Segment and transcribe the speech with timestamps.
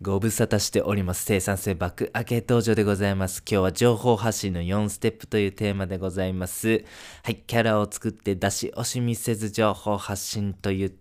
[0.00, 1.24] ご無沙汰しております。
[1.24, 3.42] 生産性爆上げ登場でございます。
[3.44, 6.84] 今日は情報発信の4ステップというテーマでございます。
[7.24, 10.92] はい、キャラを作って出し惜しみせず情報発信という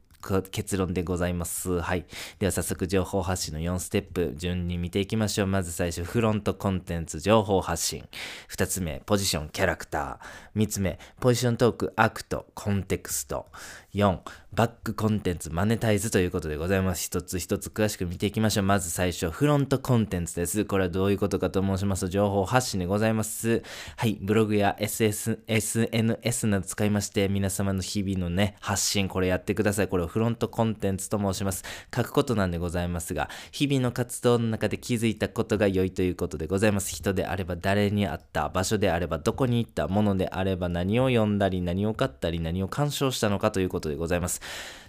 [0.52, 1.80] 結論でございます。
[1.80, 2.06] はい。
[2.40, 5.48] では早速情報発信の4ステップ順に見ていきましょう。
[5.48, 8.04] まず最初、フロントコンテンツ情報発信。
[8.50, 10.60] 2つ目、ポジションキャラクター。
[10.60, 13.46] 3つ目、ポジショントークアクトコンテクスト。
[13.98, 14.20] 4、
[14.54, 17.04] バックコンテンツマネタイズということでございます。
[17.04, 18.64] 一つ一つ詳しく見ていきましょう。
[18.64, 20.66] まず最初、フロントコンテンツです。
[20.66, 23.64] これはどういうことかと申しますと、情報発信でございます。
[23.96, 29.88] はい、ブログや ssns など使いまして、皆様の日々のね、発信、これやってください。
[29.88, 31.64] これをフロントコンテンツと申します。
[31.96, 36.96] 書くことなんでございますが、日々の活動の中で気づいたことが良いということでございます。
[36.96, 44.42] 人であれば誰に会った、場所であればどこに行った、ものであれば何を読んだり、何を買ったり、何を鑑賞したのかということでございます。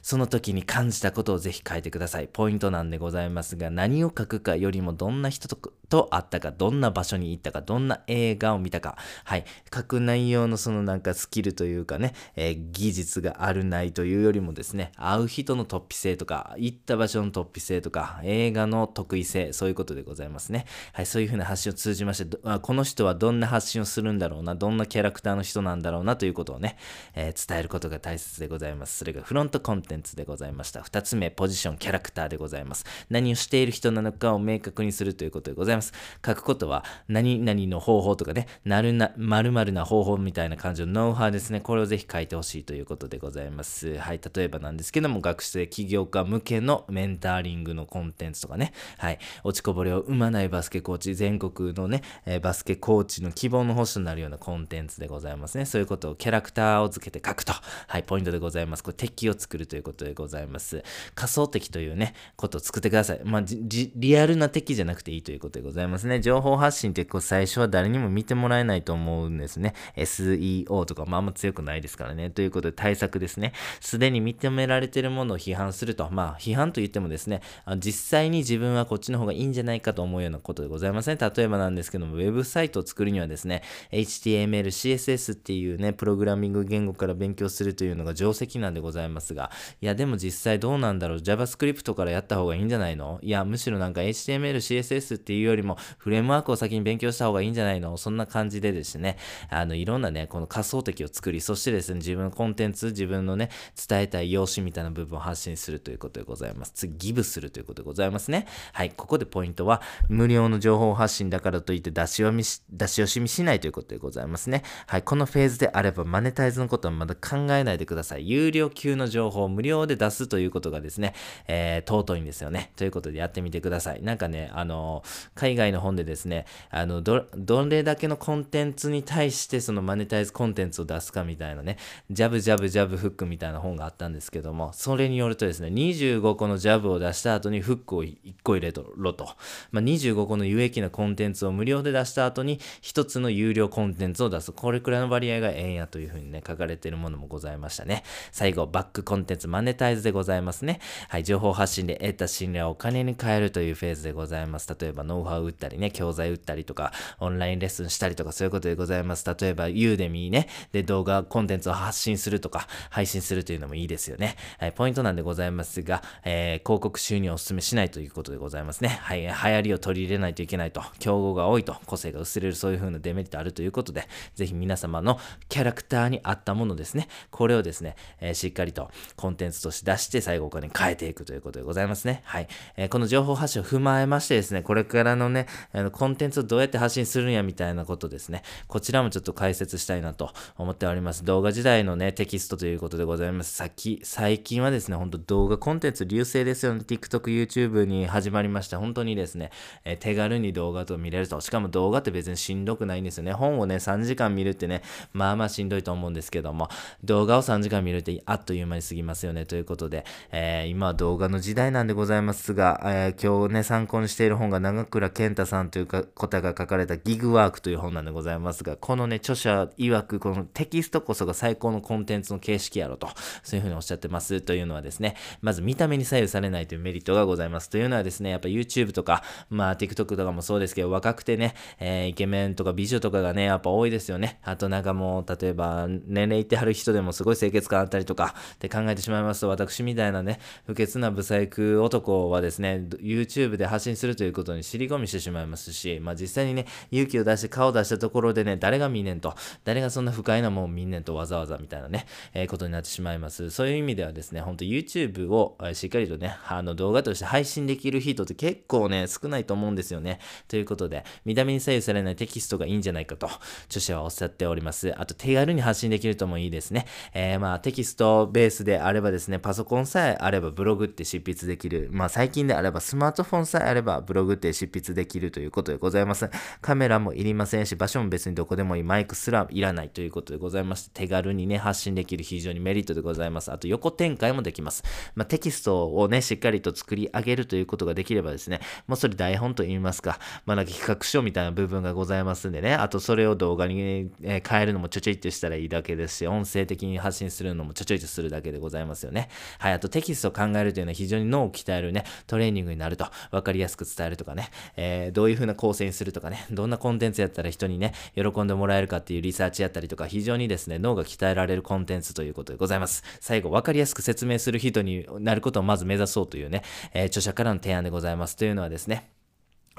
[0.03, 2.29] その時に感じたことをぜひ書いてください。
[2.29, 5.57] ポイントなんでございますが、何を書くかよりもどんな人と
[5.89, 9.45] と会ったか、どんな場所に行ったか、どんな映画を見たか、はい、
[9.75, 20.67] 書く内容のそのなんかスキルというかね、えー技術があるないというよりもですね、会う人の突飛性とか、行った場所の突飛性とか、映画の得意性、そういうことでございますね。
[20.93, 26.77] はい、そういうふうな発信を通じまして、あこの人はどんな発信をするんだろうな、どんなキャラクターの人なんだろうなということをね、
[27.15, 28.99] えー伝えることが大切でございます。
[28.99, 30.83] それがフロントコンテンツでございました。
[30.83, 32.85] 二つ目、ポジション、キャラクターでございます。
[33.09, 35.78] 何をしている人なのかを明確にするということでございます。
[36.25, 41.61] 書くことは、何々の方法とかね、なるな、〇〇な方法みたいな感じのノウハウですね。
[41.61, 43.99] これをぜひ書いてほしいということでございます。
[43.99, 55.65] はい、例えばなんですけども、学生起業家向けのメンターリングのコンテンツとかね、はい、落ちこぼれを生まないバスケコーチ、全国のね、えバスケコーチの希望の星となるようなコンテンツでございますね。
[55.65, 57.53] そういうことをキャラクターをつけて書くと、
[57.87, 58.83] はい、ポイントでございます。
[58.83, 60.83] これ敵を作るということでございます。
[61.15, 63.21] 仮想敵というね、ことを作ってください。
[63.25, 66.21] まあ、リアルな敵じゃなくていいということでございますございますね。
[66.21, 69.75] 情報発信ってこう最初は誰にも見てもらえないと思うんですね。
[69.97, 72.31] SEO とかもあんま強くないですからね。
[72.31, 73.53] ということで対策ですね。
[73.81, 76.09] すでに認められてるものを批判すると。
[76.11, 81.19] まあ、批判と言ってもですね、あ実際に自分はこっちの方がいいんじゃないかと思うようなことでございますね。
[81.21, 83.63] 例えばなんですけども、ウェブサイトを作るにはですね、
[83.93, 89.51] HTML、CSS っていうね、プログラミング言語から勉強するというのが定石なんでございますが、
[89.81, 93.19] いや、でも実際どうなんだろう ?JavaScript からやった方がいいんじゃないの？
[93.23, 97.97] いや、むしろなんか HTML、CSS っていうよりりも、フレームワークを先に勉強した方がいいんじゃないの？
[97.97, 99.19] そんな感じでですね、
[99.51, 103.51] あの、いろんなね、この仮想敵を作り、そしてですね、自分のコンテンツ、自分のね、
[103.89, 106.73] 伝えたい用紙みたいな部分を発信するということでございます。
[106.75, 108.47] 次、ギブするということでございますね。
[108.73, 114.65] はい、ここでポイントは、無料の情報発信だからといって出し読みし、出し惜しみしないということでございますね。
[114.87, 118.29] はい、このフェーズであれば、マネタイズのことはまだ考えないでください。
[118.29, 121.15] 有料級の情報を無料で出すということがですね、
[121.47, 122.73] えー、尊いんですよね。
[122.77, 124.03] ということでやってみてください。
[124.03, 125.03] なんかね、あの
[125.49, 131.79] 海外の本でですね、あの、ど、どれだけのコンテンツに対してそのマネタイズコンテンツを出すかみたいなね、
[132.11, 139.25] ジャブジャブジャブフックみたいな本があったんですけども、それによるとですね、25個のジャブを出した後にフックを1個入れとろと。
[139.73, 144.53] まあ、25個の有益なコンテンツを無料で出した後に1つの有料コンテンツを出す。
[144.53, 148.03] これくらいの割合がえんやというふうにね、書かれているものもございましたね。
[148.33, 150.81] 最後、バックコンテンツマネタイズでございますね。
[151.09, 154.69] はい、情報発信で得た信頼をお金に変えるというフェーズでございます。
[154.79, 159.25] 例えば、ノウハウ売ったりね、教材売ったりとか、オンラインレッスンしたりとか、そういうことでございます。
[159.39, 164.37] 例えば、ユーデミーね、で、動画、コンテンツを発信するとか、配信するというのもいいですよね。
[164.59, 168.89] はい、ポイントなんでございますが、えー広告収入をお勧めしないということでございますね。
[168.89, 175.19] はい、流行りを取り入れないといけないと、競合が多いと、個性が薄れる、そういう風なデメリットあるということで、ぜひ皆様の
[175.49, 182.23] キャラクターに合ったものですね、これをですね、えーしっかりとコンテンツとして出して、最後お金変えていくということでございますね。
[182.25, 182.49] はい。
[182.77, 191.25] えーこの情報発信を踏まえましてですね、これからのね、あのコンテンツをどうやって発信するんやみたいなことですね、こちらもちょっと解説したいなと思っております。
[191.25, 193.55] 動画時代のね、テキストということでございます。
[193.55, 196.83] さっき、最近はですね、ほんと動画コンテンツ流星ですよね。
[196.87, 198.79] TikTok、YouTube に始まりました。
[198.79, 199.51] 本当にですね、
[199.85, 201.41] えー手軽に動画と見れると。
[201.41, 203.33] しかも動画って別にしんどくないんですよね。
[203.33, 204.83] 本をね、3時間見るってね、
[205.13, 206.69] まあまあしんどいと思うんですけども、
[207.05, 209.45] 動画を3時間見るってあっという間に過ぎますよね。
[209.45, 223.09] ということで、えー今は動画の時代なんでございますが、えー今日ね、参考にしている本が長倉健太さんというか方が書かれたギグワークという本なんでございますが、このね、著者曰く、このテキストこそが最高のコンテンツの形式やろと、
[223.43, 227.69] そういうふうにおっしゃってますというのはですね、まず見た目に左右されないというメリットがございます。
[227.69, 234.39] というのはですね、やっぱ YouTube とか、まあ TikTok とかもそうですけど、若くてね、えー、イケメンとか美女とかがね、やっぱ多いですよね。
[234.45, 249.35] あとなんかもう、例えば年齢いってはる人でもすごい清潔感あったりとかって考えてしまいますと、私みたいなね、不潔なブサイク男はですね、YouTube で発信するということに尻込みしてしまいますし、まあ実際にね、勇気を出して顔を出したところでね、誰が見ねんと、
[249.65, 253.51] 誰がそんな不快なもん見んねんとわざわざみたいなね、えー、ことになってしまいます。
[253.51, 260.19] そういう意味ではですね、ほんと YouTube をしっかりとね、あの動画として配信できる人って結構ね、少ないと思うんですよね。
[260.49, 263.29] ということで、見た目に左右されないテキストがいいんじゃないかと、
[263.67, 264.95] 著者はおっしゃっております。
[264.99, 266.87] あと手軽に発信できるともいいですね。
[267.15, 271.89] えー、まあテキストベースであればですね、パソコンさえあればブログって執筆できる。
[271.93, 276.31] まあ最近であればスマートフォンさえあればブログって執筆できるということでございます。
[276.61, 278.83] カメラもいりませんし、場所も別にどこでもいい。
[278.83, 283.53] マイクすらいらないということでございまして、手軽にね、発信できる非常にメリットでございます。
[283.53, 284.83] あと横展開もできます。
[285.15, 299.29] まあテキストをね、しっかりと作り上げるということができればですね、もうそれ台本と言いますか、まあなんか企画書みたいな部分がございますんでね、あとそれを動画に、え変えるのもちょちょいってしたらいいだけですし、音声的に発信するのもちょちょいとするだけでございますよね。
[299.59, 304.51] はい、あとテキストを考えるというのは非常に脳を鍛えるね、トレーニングになると、分かりやすく伝えるとかね、
[304.81, 313.03] えー、どういう風な構成にするとかね、どんなコンテンツやったら人にね、喜んでもらえるかっていうリサーチやったりとか、非常にですね、脳が鍛えられるコンテンツということでございます。
[313.21, 316.63] 最後、分かりやすく説明する人になることをまず目指そうというね、
[316.95, 318.37] えー、著者からの提案でございます。
[318.37, 319.11] というのはですね、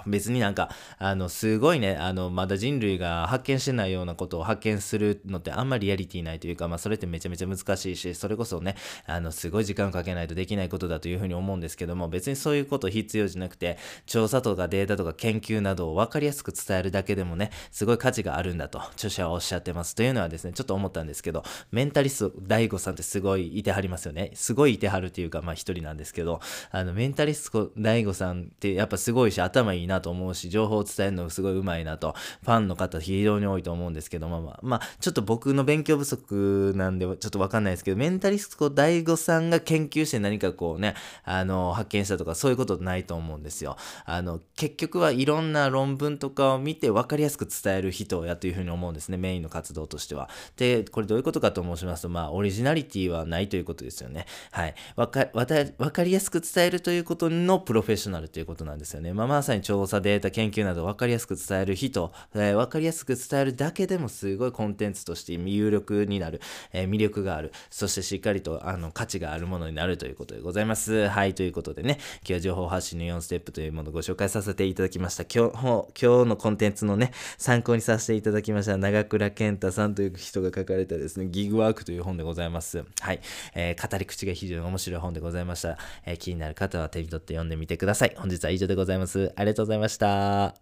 [0.05, 8.75] 別になんか、あの、すごいね、あの、まだ人類が発見してないようなことを発見するのってあんまりリアリティないというか、まあ、それってめちゃめちゃ難しいし、それこそね、
[9.05, 19.95] あの、すごい時間をかけないとできないことだというふうに思うんですけども、別にそういうこと必要じゃなくて、調査とかデータとか研究などを分かりやすく伝えるだけでもね、すごい価値があるんだと、著者はおっしゃってます。
[19.95, 24.31] というのはですね、ちょっと思ったんですけど、メンタリスト DAIGO さんってすごいいてはりますよね。
[24.35, 26.39] すごいいてはるっていうか、まあ一人なんですけど、
[26.71, 43.75] あの、メンタリスト DAIGO さんってやっぱすごいし、頭いいなと思うし、情報を伝えるのすごいうまいなと、ファンの方非常に多いと思うんですけども、まあ、まあ、ちょっと僕の勉強不足なんで、ちょっとわかんないですけど、メンタリスト大悟さんが研究して何かこうね、あの、発見したとか、そういうことないと思うんですよ。
[44.05, 50.29] あの、結局はいろんな論文とかを見て分かりやすく伝える人やというふうに思うんですね、メインの活動としては。
[50.57, 54.25] で、これどういうことかと申しますと、まあ、オリジナリティはないということですよね。
[54.51, 54.75] はい。
[54.95, 59.13] わか、わた、わかりやすく伝えるということのプロフェッショナルということなんですよね。
[59.13, 66.41] まあ、まさに調査データ研究など分かりやすく伝える人、えー、分かりやすく伝えるだけでもすごいコンテンツとして有力になる、
[66.73, 71.07] えー、魅力がある、そしてしっかりとあの価値があるものになるということでございます。
[71.07, 75.23] はい、ということでね、今日は情報発信の4ステップというものをご紹介させていただきました。
[75.23, 75.61] 今日、
[76.01, 82.83] 今日のコンテンツのね、参考にさせていただきました長倉健太さんという人が書かれたですね、ギグワークという本でございます。
[82.99, 83.19] はい、
[83.55, 85.77] えー、語り口が非常に面白い本でございました。
[86.05, 88.15] え、気になる方は手に取って読んでみてください。
[88.17, 89.31] 本日は以上でございます。
[89.35, 90.59] ありがとうございますございました。